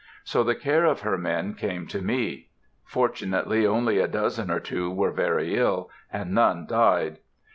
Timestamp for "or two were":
4.49-5.11